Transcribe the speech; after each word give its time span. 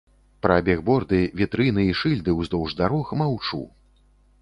Пра 0.45 0.55
бігборды, 0.69 1.19
вітрыны 1.43 1.87
і 1.91 1.97
шыльды 2.01 2.37
ўздоўж 2.39 2.71
дарог 2.83 3.17
маўчу. 3.25 3.65